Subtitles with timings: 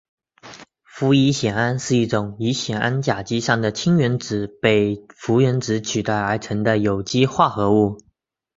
[0.83, 7.99] 氟乙酰胺是一种乙酰胺甲基上的氢原子被氟原子取代而成的有机化合物。